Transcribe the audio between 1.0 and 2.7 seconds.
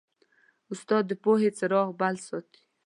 د پوهې څراغ بل ساتي.